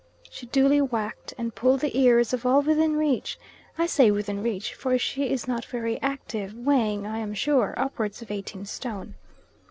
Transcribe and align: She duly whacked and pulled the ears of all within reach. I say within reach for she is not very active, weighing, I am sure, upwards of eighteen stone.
She 0.31 0.47
duly 0.47 0.81
whacked 0.81 1.35
and 1.37 1.53
pulled 1.53 1.81
the 1.81 1.95
ears 1.95 2.33
of 2.33 2.43
all 2.43 2.63
within 2.63 2.95
reach. 2.95 3.37
I 3.77 3.85
say 3.85 4.09
within 4.09 4.41
reach 4.41 4.73
for 4.73 4.97
she 4.97 5.29
is 5.31 5.47
not 5.47 5.63
very 5.63 6.01
active, 6.01 6.55
weighing, 6.55 7.05
I 7.05 7.19
am 7.19 7.35
sure, 7.35 7.75
upwards 7.77 8.19
of 8.23 8.31
eighteen 8.31 8.65
stone. 8.65 9.13